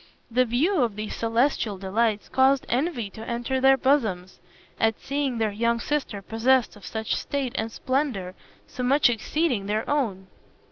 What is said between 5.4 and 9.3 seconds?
young sister possessed of such state and splendor, so much